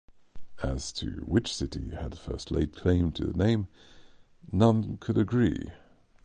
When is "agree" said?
5.15-5.69